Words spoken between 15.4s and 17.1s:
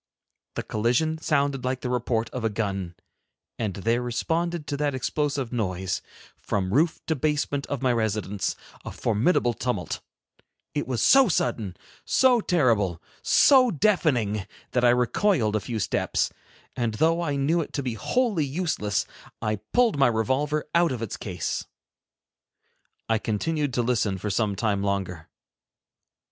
a few steps, and